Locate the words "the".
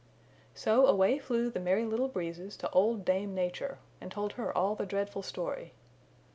1.51-1.59, 4.73-4.83